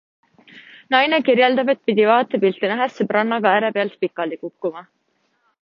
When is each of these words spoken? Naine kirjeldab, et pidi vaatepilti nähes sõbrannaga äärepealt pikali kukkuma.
Naine 0.93 1.19
kirjeldab, 1.27 1.69
et 1.75 1.83
pidi 1.91 2.09
vaatepilti 2.13 2.73
nähes 2.73 2.97
sõbrannaga 3.03 3.53
äärepealt 3.59 4.03
pikali 4.07 4.45
kukkuma. 4.47 4.87